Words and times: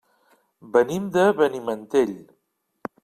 Venim 0.77 1.05
de 1.17 1.25
Benimantell. 1.41 2.17